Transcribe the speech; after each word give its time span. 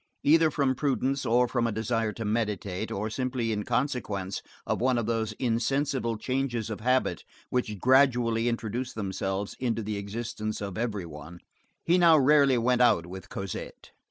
Either 0.23 0.49
from 0.49 0.73
prudence, 0.73 1.27
or 1.27 1.47
from 1.47 1.67
a 1.67 1.71
desire 1.71 2.11
to 2.11 2.25
meditate, 2.25 2.89
or 2.91 3.07
simply 3.07 3.51
in 3.51 3.61
consequence 3.61 4.41
of 4.65 4.81
one 4.81 4.97
of 4.97 5.05
those 5.05 5.33
insensible 5.33 6.17
changes 6.17 6.71
of 6.71 6.79
habit 6.79 7.23
which 7.51 7.77
gradually 7.77 8.49
introduce 8.49 8.93
themselves 8.93 9.55
into 9.59 9.83
the 9.83 9.97
existence 9.97 10.59
of 10.59 10.75
every 10.75 11.05
one, 11.05 11.37
he 11.85 11.99
now 11.99 12.17
rarely 12.17 12.57
went 12.57 12.81
out 12.81 13.05
with 13.05 13.29
Cosette. 13.29 13.91